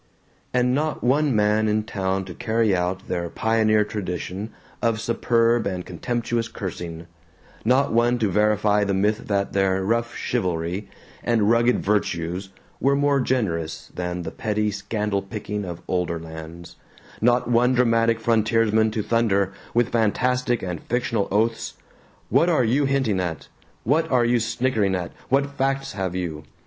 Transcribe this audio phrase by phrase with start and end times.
[0.51, 4.49] And not one man in town to carry out their pioneer tradition
[4.81, 7.05] of superb and contemptuous cursing,
[7.63, 10.89] not one to verify the myth that their "rough chivalry"
[11.23, 16.77] and "rugged virtues" were more generous than the petty scandal picking of older lands,
[17.21, 21.75] not one dramatic frontiersman to thunder, with fantastic and fictional oaths,
[22.31, 23.49] "What are you hinting at?
[23.83, 25.11] What are you snickering at?
[25.29, 26.43] What facts have you?